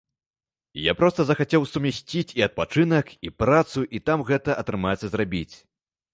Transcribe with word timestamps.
Я 0.85 0.93
проста 1.01 1.25
захацеў 1.29 1.67
сумясціць 1.73 2.35
і 2.39 2.45
адпачынак, 2.47 3.13
і 3.29 3.33
працу, 3.43 3.85
і 3.99 4.03
там 4.09 4.27
гэта 4.33 4.59
атрымаецца 4.65 5.07
зрабіць. 5.15 5.49